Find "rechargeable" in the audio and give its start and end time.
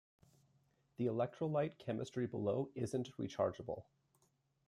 3.19-3.83